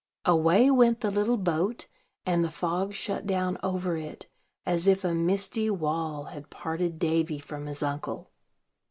[0.25, 1.85] Away went the little boat;
[2.25, 4.25] and the fog shut down over it,
[4.65, 8.31] as if a misty wall had parted Davy from his uncle.